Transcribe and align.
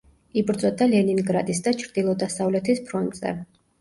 იბრძოდა 0.41 0.87
ლენინგრადის 0.93 1.61
და 1.67 1.73
ჩრდილო-დასავლეთის 1.83 2.83
ფრონტზე. 2.89 3.37